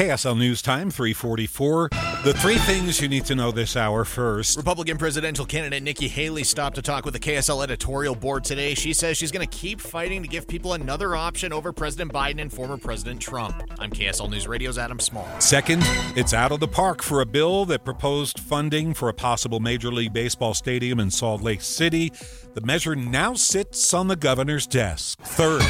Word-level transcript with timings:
KSL 0.00 0.38
News 0.38 0.62
Time, 0.62 0.90
344. 0.90 1.90
The 2.24 2.32
three 2.38 2.56
things 2.56 3.02
you 3.02 3.08
need 3.08 3.26
to 3.26 3.34
know 3.34 3.50
this 3.50 3.76
hour 3.76 4.06
first. 4.06 4.56
Republican 4.56 4.96
presidential 4.96 5.44
candidate 5.44 5.82
Nikki 5.82 6.08
Haley 6.08 6.42
stopped 6.42 6.76
to 6.76 6.82
talk 6.82 7.04
with 7.04 7.12
the 7.12 7.20
KSL 7.20 7.62
editorial 7.62 8.14
board 8.14 8.42
today. 8.42 8.72
She 8.72 8.94
says 8.94 9.18
she's 9.18 9.30
going 9.30 9.46
to 9.46 9.58
keep 9.58 9.78
fighting 9.78 10.22
to 10.22 10.28
give 10.28 10.48
people 10.48 10.72
another 10.72 11.14
option 11.14 11.52
over 11.52 11.70
President 11.70 12.14
Biden 12.14 12.40
and 12.40 12.50
former 12.50 12.78
President 12.78 13.20
Trump. 13.20 13.62
I'm 13.78 13.90
KSL 13.90 14.30
News 14.30 14.48
Radio's 14.48 14.78
Adam 14.78 15.00
Small. 15.00 15.28
Second, 15.38 15.82
it's 16.16 16.32
out 16.32 16.50
of 16.50 16.60
the 16.60 16.68
park 16.68 17.02
for 17.02 17.20
a 17.20 17.26
bill 17.26 17.66
that 17.66 17.84
proposed 17.84 18.38
funding 18.38 18.94
for 18.94 19.10
a 19.10 19.14
possible 19.14 19.60
Major 19.60 19.92
League 19.92 20.14
Baseball 20.14 20.54
stadium 20.54 20.98
in 20.98 21.10
Salt 21.10 21.42
Lake 21.42 21.60
City. 21.60 22.10
The 22.54 22.62
measure 22.62 22.96
now 22.96 23.34
sits 23.34 23.92
on 23.92 24.08
the 24.08 24.16
governor's 24.16 24.66
desk. 24.66 25.20
Third, 25.20 25.60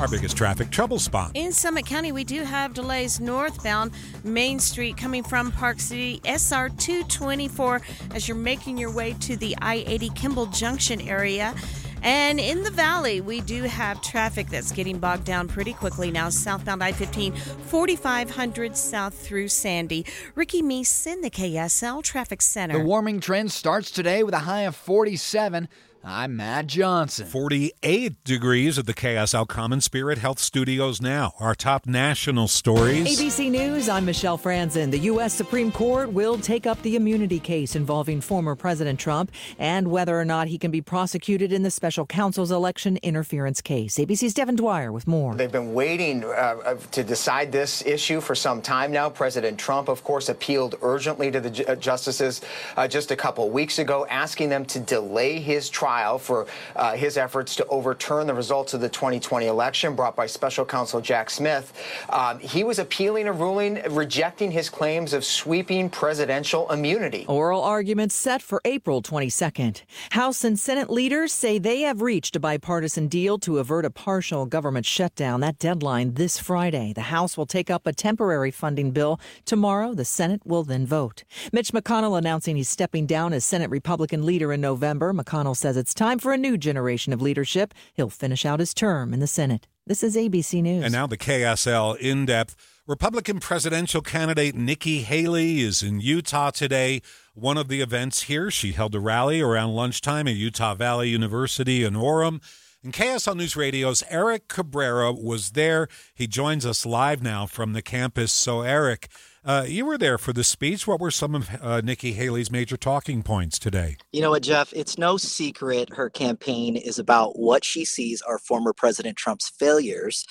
our 0.00 0.08
biggest 0.08 0.34
traffic 0.34 0.70
trouble 0.70 0.98
spot. 0.98 1.30
In 1.34 1.52
Summit 1.52 1.84
County, 1.84 2.10
we 2.10 2.24
do 2.24 2.42
have 2.42 2.72
delays 2.72 3.20
northbound 3.20 3.92
Main 4.24 4.58
Street 4.58 4.96
coming 4.96 5.22
from 5.22 5.52
Park 5.52 5.78
City, 5.78 6.22
SR 6.24 6.70
224, 6.70 7.82
as 8.14 8.26
you're 8.26 8.36
making 8.36 8.78
your 8.78 8.90
way 8.90 9.14
to 9.20 9.36
the 9.36 9.54
I 9.60 9.84
80 9.86 10.08
Kimball 10.10 10.46
Junction 10.46 11.02
area. 11.02 11.54
And 12.02 12.40
in 12.40 12.62
the 12.62 12.70
valley, 12.70 13.20
we 13.20 13.42
do 13.42 13.64
have 13.64 14.00
traffic 14.00 14.48
that's 14.48 14.72
getting 14.72 14.98
bogged 14.98 15.24
down 15.24 15.48
pretty 15.48 15.74
quickly 15.74 16.10
now. 16.10 16.30
Southbound 16.30 16.82
I 16.82 16.92
15, 16.92 17.34
4500 17.34 18.74
south 18.74 19.14
through 19.14 19.48
Sandy. 19.48 20.06
Ricky 20.34 20.62
Meese 20.62 21.06
in 21.06 21.20
the 21.20 21.28
KSL 21.28 22.02
Traffic 22.02 22.40
Center. 22.40 22.78
The 22.78 22.84
warming 22.84 23.20
trend 23.20 23.52
starts 23.52 23.90
today 23.90 24.22
with 24.22 24.32
a 24.32 24.40
high 24.40 24.62
of 24.62 24.74
47. 24.76 25.68
I'm 26.02 26.34
Matt 26.34 26.66
Johnson. 26.66 27.26
48 27.26 28.24
degrees 28.24 28.78
at 28.78 28.86
the 28.86 28.94
KSL 28.94 29.46
Common 29.46 29.82
Spirit 29.82 30.16
Health 30.16 30.38
Studios 30.38 30.98
now. 30.98 31.34
Our 31.38 31.54
top 31.54 31.86
national 31.86 32.48
stories. 32.48 33.20
ABC 33.20 33.50
News, 33.50 33.86
I'm 33.86 34.06
Michelle 34.06 34.38
Franzen. 34.38 34.90
The 34.90 34.98
U.S. 35.00 35.34
Supreme 35.34 35.70
Court 35.70 36.10
will 36.10 36.38
take 36.38 36.66
up 36.66 36.80
the 36.80 36.96
immunity 36.96 37.38
case 37.38 37.76
involving 37.76 38.22
former 38.22 38.56
President 38.56 38.98
Trump 38.98 39.30
and 39.58 39.88
whether 39.88 40.18
or 40.18 40.24
not 40.24 40.48
he 40.48 40.56
can 40.56 40.70
be 40.70 40.80
prosecuted 40.80 41.52
in 41.52 41.64
the 41.64 41.70
special 41.70 42.06
counsel's 42.06 42.50
election 42.50 42.96
interference 43.02 43.60
case. 43.60 43.98
ABC's 43.98 44.32
Devin 44.32 44.56
Dwyer 44.56 44.92
with 44.92 45.06
more. 45.06 45.34
They've 45.34 45.52
been 45.52 45.74
waiting 45.74 46.24
uh, 46.24 46.76
to 46.92 47.04
decide 47.04 47.52
this 47.52 47.84
issue 47.84 48.22
for 48.22 48.34
some 48.34 48.62
time 48.62 48.90
now. 48.90 49.10
President 49.10 49.58
Trump, 49.58 49.90
of 49.90 50.02
course, 50.02 50.30
appealed 50.30 50.76
urgently 50.80 51.30
to 51.30 51.40
the 51.40 51.76
justices 51.76 52.40
uh, 52.78 52.88
just 52.88 53.10
a 53.10 53.16
couple 53.16 53.50
weeks 53.50 53.78
ago, 53.78 54.06
asking 54.08 54.48
them 54.48 54.64
to 54.64 54.80
delay 54.80 55.38
his 55.38 55.68
trial 55.68 55.89
trial 55.90 56.18
for 56.20 56.46
uh, 56.76 56.92
his 56.92 57.16
efforts 57.16 57.56
to 57.56 57.66
overturn 57.66 58.24
the 58.28 58.34
results 58.34 58.74
of 58.74 58.80
the 58.80 58.88
2020 58.88 59.46
election 59.46 59.96
brought 59.96 60.14
by 60.14 60.24
special 60.24 60.64
counsel 60.64 61.00
Jack 61.00 61.28
Smith. 61.30 61.72
Um, 62.10 62.38
he 62.38 62.62
was 62.62 62.78
appealing 62.78 63.26
a 63.26 63.32
ruling 63.32 63.82
rejecting 63.90 64.52
his 64.52 64.70
claims 64.70 65.12
of 65.12 65.24
sweeping 65.24 65.90
presidential 65.90 66.70
immunity. 66.70 67.24
Oral 67.26 67.60
arguments 67.60 68.14
set 68.14 68.40
for 68.40 68.60
April 68.64 69.02
22nd. 69.02 69.82
House 70.12 70.44
and 70.44 70.56
Senate 70.56 70.90
leaders 70.90 71.32
say 71.32 71.58
they 71.58 71.80
have 71.80 72.02
reached 72.02 72.36
a 72.36 72.40
bipartisan 72.40 73.08
deal 73.08 73.36
to 73.38 73.58
avert 73.58 73.84
a 73.84 73.90
partial 73.90 74.46
government 74.46 74.86
shutdown. 74.86 75.40
That 75.40 75.58
deadline 75.58 76.14
this 76.14 76.38
Friday. 76.38 76.92
The 76.92 77.10
House 77.16 77.36
will 77.36 77.46
take 77.46 77.68
up 77.68 77.88
a 77.88 77.92
temporary 77.92 78.52
funding 78.52 78.92
bill 78.92 79.18
tomorrow. 79.44 79.92
The 79.94 80.04
Senate 80.04 80.42
will 80.46 80.62
then 80.62 80.86
vote. 80.86 81.24
Mitch 81.52 81.72
McConnell 81.72 82.16
announcing 82.16 82.54
he's 82.54 82.68
stepping 82.68 83.06
down 83.06 83.32
as 83.32 83.44
Senate 83.44 83.70
Republican 83.70 84.24
leader 84.24 84.52
in 84.52 84.60
November. 84.60 85.12
McConnell 85.12 85.56
says 85.56 85.79
it's 85.80 85.94
time 85.94 86.18
for 86.18 86.32
a 86.32 86.36
new 86.36 86.56
generation 86.56 87.12
of 87.12 87.22
leadership. 87.22 87.74
He'll 87.94 88.10
finish 88.10 88.44
out 88.44 88.60
his 88.60 88.74
term 88.74 89.12
in 89.12 89.18
the 89.18 89.26
Senate. 89.26 89.66
This 89.86 90.02
is 90.04 90.14
ABC 90.14 90.62
News. 90.62 90.84
And 90.84 90.92
now 90.92 91.06
the 91.06 91.16
KSL 91.16 91.96
in 91.96 92.26
depth. 92.26 92.54
Republican 92.86 93.40
presidential 93.40 94.02
candidate 94.02 94.54
Nikki 94.54 95.02
Haley 95.02 95.60
is 95.60 95.82
in 95.82 96.00
Utah 96.00 96.50
today. 96.50 97.00
One 97.34 97.56
of 97.56 97.68
the 97.68 97.80
events 97.80 98.22
here, 98.22 98.50
she 98.50 98.72
held 98.72 98.94
a 98.94 99.00
rally 99.00 99.40
around 99.40 99.74
lunchtime 99.74 100.28
at 100.28 100.34
Utah 100.34 100.74
Valley 100.74 101.08
University 101.08 101.82
in 101.82 101.94
Orem. 101.94 102.42
And 102.82 102.92
KSL 102.92 103.36
News 103.36 103.56
Radio's 103.56 104.02
Eric 104.08 104.48
Cabrera 104.48 105.12
was 105.12 105.52
there. 105.52 105.88
He 106.14 106.26
joins 106.26 106.66
us 106.66 106.84
live 106.84 107.22
now 107.22 107.46
from 107.46 107.72
the 107.72 107.82
campus. 107.82 108.32
So, 108.32 108.62
Eric, 108.62 109.08
uh, 109.44 109.64
you 109.66 109.86
were 109.86 109.96
there 109.96 110.18
for 110.18 110.32
the 110.32 110.44
speech. 110.44 110.86
What 110.86 111.00
were 111.00 111.10
some 111.10 111.34
of 111.34 111.50
uh, 111.62 111.80
Nikki 111.80 112.12
Haley's 112.12 112.50
major 112.50 112.76
talking 112.76 113.22
points 113.22 113.58
today? 113.58 113.96
You 114.12 114.20
know 114.20 114.30
what, 114.30 114.42
Jeff? 114.42 114.72
It's 114.74 114.98
no 114.98 115.16
secret 115.16 115.90
her 115.94 116.10
campaign 116.10 116.76
is 116.76 116.98
about 116.98 117.38
what 117.38 117.64
she 117.64 117.84
sees 117.84 118.20
are 118.22 118.38
former 118.38 118.72
President 118.72 119.16
Trump's 119.16 119.48
failures. 119.48 120.26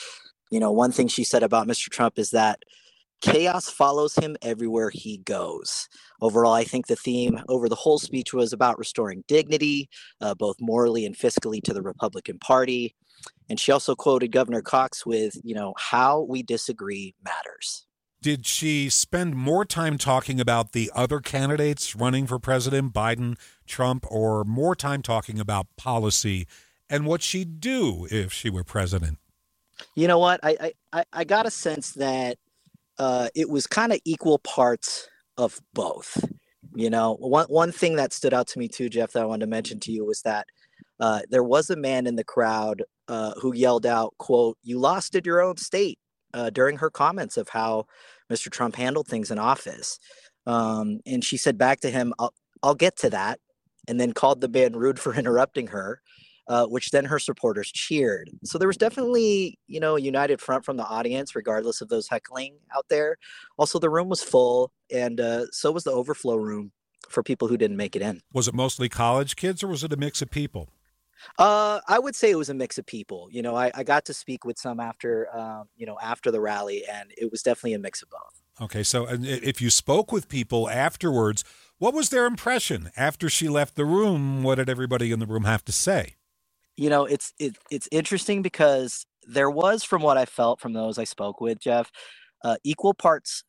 You 0.52 0.60
know, 0.60 0.72
one 0.72 0.92
thing 0.92 1.08
she 1.08 1.24
said 1.24 1.44
about 1.44 1.68
Mr. 1.68 1.90
Trump 1.90 2.20
is 2.20 2.32
that 2.32 2.60
chaos 3.22 3.70
follows 3.70 4.16
him 4.16 4.38
everywhere 4.42 4.92
he 4.92 5.18
goes. 5.18 5.90
Overall, 6.22 6.54
I 6.54 6.64
think 6.64 6.88
the 6.88 6.96
theme 6.96 7.40
over 7.50 7.68
the 7.68 7.76
whole 7.76 8.00
speech 8.00 8.34
was 8.34 8.54
about 8.54 8.78
restoring 8.78 9.24
dignity, 9.28 9.90
uh, 10.22 10.36
both 10.36 10.58
morally 10.60 11.06
and 11.06 11.16
fiscally, 11.16 11.62
to 11.64 11.74
the 11.74 11.82
Republican 11.82 12.40
Party. 12.40 12.96
And 13.50 13.60
she 13.60 13.72
also 13.72 13.96
quoted 13.96 14.32
Governor 14.32 14.62
Cox 14.62 15.06
with, 15.06 15.36
you 15.44 15.56
know, 15.56 15.74
how 15.78 16.22
we 16.22 16.44
disagree 16.44 17.16
matters 17.24 17.88
did 18.22 18.46
she 18.46 18.90
spend 18.90 19.36
more 19.36 19.66
time 19.66 19.98
talking 19.98 20.40
about 20.40 20.74
the 20.74 20.92
other 20.94 21.20
candidates 21.20 21.96
running 21.96 22.28
for 22.28 22.40
president, 22.40 22.94
Biden, 22.94 23.38
Trump, 23.66 24.06
or 24.10 24.44
more 24.44 24.76
time 24.76 25.02
talking 25.02 25.40
about 25.40 25.68
policy 25.78 26.46
and 26.90 27.06
what 27.06 27.22
she'd 27.22 27.60
do 27.60 28.08
if 28.10 28.34
she 28.34 28.50
were 28.50 28.64
president? 28.64 29.20
You 29.96 30.08
know 30.08 30.20
what? 30.20 30.40
I 30.44 30.74
I, 30.92 31.04
I 31.14 31.24
got 31.24 31.46
a 31.46 31.52
sense 31.52 31.92
that 31.94 32.38
uh, 32.98 33.30
it 33.36 33.50
was 33.50 33.68
kind 33.68 33.94
of 33.94 34.00
equal 34.04 34.40
parts 34.40 35.08
of 35.38 35.60
both. 35.74 36.24
You 36.76 36.90
know, 36.90 37.16
one 37.16 37.46
one 37.48 37.72
thing 37.72 37.96
that 37.96 38.14
stood 38.14 38.34
out 38.34 38.48
to 38.48 38.60
me 38.60 38.68
too, 38.68 38.90
Jeff, 38.90 39.14
that 39.14 39.24
I 39.24 39.26
wanted 39.26 39.46
to 39.46 39.50
mention 39.50 39.80
to 39.82 39.92
you 39.92 40.06
was 40.06 40.22
that 40.24 40.48
uh, 41.00 41.22
there 41.30 41.44
was 41.44 41.70
a 41.70 41.76
man 41.78 42.08
in 42.08 42.16
the 42.16 42.24
crowd 42.24 42.84
uh, 43.08 43.34
who 43.40 43.54
yelled 43.54 43.86
out, 43.86 44.14
"quote 44.18 44.58
You 44.62 44.80
lost 44.80 45.16
in 45.16 45.24
your 45.24 45.42
own 45.42 45.58
state." 45.58 45.98
Uh, 46.34 46.50
during 46.50 46.78
her 46.78 46.90
comments 46.90 47.38
of 47.38 47.50
how 47.50 47.86
Mr. 48.32 48.50
Trump 48.50 48.76
handled 48.76 49.08
things 49.08 49.32
in 49.32 49.40
office. 49.40 50.00
Um, 50.46 51.00
and 51.06 51.24
she 51.24 51.38
said 51.38 51.58
back 51.58 51.82
to 51.82 51.90
him, 51.90 52.14
I'll, 52.20 52.34
I'll 52.64 52.76
get 52.76 52.98
to 52.98 53.10
that, 53.12 53.40
and 53.88 54.00
then 54.00 54.14
called 54.14 54.42
the 54.42 54.48
man 54.48 54.74
rude 54.74 55.00
for 55.00 55.14
interrupting 55.16 55.68
her. 55.68 56.02
Uh, 56.48 56.66
which 56.66 56.90
then 56.90 57.06
her 57.06 57.20
supporters 57.20 57.72
cheered. 57.72 58.28
So 58.44 58.58
there 58.58 58.68
was 58.68 58.76
definitely, 58.76 59.60
you 59.68 59.80
know, 59.80 59.98
a 59.98 60.02
united 60.02 60.42
front 60.42 60.66
from 60.66 60.78
the 60.78 60.84
audience, 60.84 61.36
regardless 61.36 61.80
of 61.80 61.90
those 61.90 62.08
heckling 62.08 62.56
out 62.76 62.88
there. 62.90 63.18
Also, 63.60 63.78
the 63.78 63.92
room 63.92 64.10
was 64.10 64.24
full, 64.24 64.72
and 64.92 65.22
uh, 65.22 65.46
so 65.52 65.72
was 65.72 65.84
the 65.84 65.92
overflow 65.92 66.38
room 66.38 66.72
for 67.08 67.22
people 67.22 67.48
who 67.48 67.56
didn't 67.56 67.78
make 67.78 67.96
it 67.96 68.02
in. 68.02 68.22
Was 68.34 68.48
it 68.48 68.56
mostly 68.56 68.90
college 68.90 69.36
kids, 69.36 69.62
or 69.62 69.68
was 69.68 69.84
it 69.84 69.94
a 69.94 69.98
mix 69.98 70.24
of 70.24 70.32
people? 70.32 70.70
Uh, 71.38 71.80
I 71.88 72.00
would 72.00 72.16
say 72.16 72.32
it 72.32 72.38
was 72.38 72.50
a 72.50 72.54
mix 72.54 72.78
of 72.78 72.86
people. 72.86 73.28
You 73.32 73.42
know, 73.42 73.56
I, 73.56 73.72
I 73.74 73.84
got 73.84 74.06
to 74.06 74.14
speak 74.14 74.46
with 74.46 74.58
some 74.58 74.80
after, 74.80 75.34
um, 75.36 75.68
you 75.76 75.86
know, 75.86 75.98
after 76.02 76.32
the 76.32 76.42
rally, 76.42 76.84
and 76.92 77.12
it 77.18 77.32
was 77.32 77.42
definitely 77.42 77.74
a 77.74 77.80
mix 77.80 78.02
of 78.02 78.10
both. 78.10 78.42
Okay, 78.62 78.84
so 78.84 79.08
if 79.10 79.62
you 79.62 79.70
spoke 79.70 80.12
with 80.12 80.28
people 80.28 80.70
afterwards, 80.70 81.46
what 81.78 81.94
was 81.94 82.10
their 82.10 82.26
impression 82.26 82.92
after 82.98 83.30
she 83.30 83.48
left 83.48 83.76
the 83.76 83.86
room? 83.86 84.44
What 84.44 84.56
did 84.56 84.70
everybody 84.70 85.12
in 85.12 85.20
the 85.20 85.26
room 85.26 85.46
have 85.46 85.64
to 85.66 85.72
say? 85.72 86.16
You 86.76 86.90
know, 86.90 87.06
it's 87.06 87.34
it, 87.40 87.58
it's 87.72 87.88
interesting 87.92 88.42
because 88.42 89.06
there 89.24 89.50
was, 89.50 89.84
from 89.84 90.02
what 90.02 90.18
I 90.18 90.26
felt 90.26 90.60
from 90.60 90.74
those 90.74 90.98
I 90.98 91.06
spoke 91.06 91.40
with, 91.40 91.60
Jeff, 91.60 91.92
uh, 92.44 92.58
equal 92.64 92.94
parts 92.94 93.44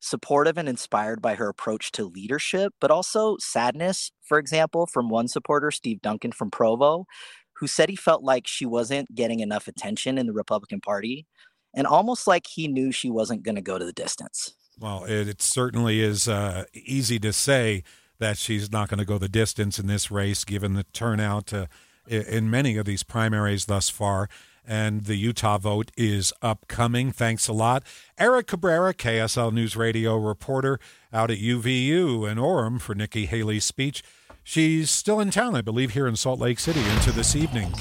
supportive 0.00 0.58
and 0.58 0.68
inspired 0.68 1.22
by 1.22 1.34
her 1.34 1.48
approach 1.48 1.92
to 1.92 2.04
leadership, 2.04 2.72
but 2.80 2.90
also 2.90 3.36
sadness, 3.38 4.12
for 4.22 4.38
example, 4.38 4.86
from 4.86 5.08
one 5.08 5.28
supporter, 5.28 5.70
Steve 5.70 6.00
Duncan 6.02 6.32
from 6.32 6.50
Provo, 6.50 7.06
who 7.54 7.66
said 7.66 7.88
he 7.88 7.96
felt 7.96 8.22
like 8.22 8.46
she 8.46 8.66
wasn't 8.66 9.14
getting 9.14 9.40
enough 9.40 9.66
attention 9.68 10.18
in 10.18 10.26
the 10.26 10.32
Republican 10.32 10.80
Party 10.80 11.26
and 11.74 11.86
almost 11.86 12.26
like 12.26 12.46
he 12.46 12.68
knew 12.68 12.90
she 12.90 13.10
wasn't 13.10 13.42
going 13.42 13.54
to 13.54 13.60
go 13.60 13.78
to 13.78 13.84
the 13.84 13.92
distance. 13.92 14.54
Well, 14.78 15.04
it, 15.04 15.28
it 15.28 15.42
certainly 15.42 16.00
is 16.00 16.28
uh, 16.28 16.64
easy 16.74 17.18
to 17.20 17.32
say 17.32 17.82
that 18.18 18.38
she's 18.38 18.72
not 18.72 18.88
going 18.88 18.98
to 18.98 19.04
go 19.04 19.18
the 19.18 19.28
distance 19.28 19.78
in 19.78 19.86
this 19.86 20.10
race, 20.10 20.44
given 20.44 20.74
the 20.74 20.84
turnout 20.84 21.52
uh, 21.52 21.66
in 22.08 22.50
many 22.50 22.76
of 22.76 22.86
these 22.86 23.02
primaries 23.02 23.66
thus 23.66 23.90
far 23.90 24.28
and 24.66 25.04
the 25.04 25.16
Utah 25.16 25.58
vote 25.58 25.90
is 25.96 26.32
upcoming. 26.42 27.12
Thanks 27.12 27.48
a 27.48 27.52
lot. 27.52 27.82
Eric 28.18 28.48
Cabrera, 28.48 28.92
KSL 28.92 29.52
News 29.52 29.76
Radio 29.76 30.16
reporter 30.16 30.78
out 31.12 31.30
at 31.30 31.38
UVU 31.38 32.30
in 32.30 32.38
Orem 32.38 32.80
for 32.80 32.94
Nikki 32.94 33.26
Haley's 33.26 33.64
speech. 33.64 34.02
She's 34.42 34.90
still 34.90 35.20
in 35.20 35.30
town, 35.30 35.54
I 35.54 35.60
believe, 35.60 35.92
here 35.92 36.06
in 36.06 36.16
Salt 36.16 36.38
Lake 36.38 36.58
City 36.58 36.80
into 36.80 37.10
this 37.12 37.34
evening. 37.34 37.72